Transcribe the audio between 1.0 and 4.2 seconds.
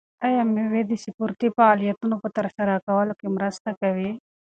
سپورتي فعالیتونو په ترسره کولو کې مرسته کوي؟